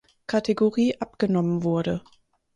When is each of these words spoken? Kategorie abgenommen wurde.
Kategorie 0.25 0.99
abgenommen 0.99 1.61
wurde. 1.63 2.01